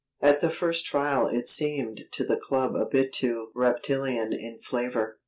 [0.19, 5.19] At the first trial it seemed to the club a bit too reptilian in flavour.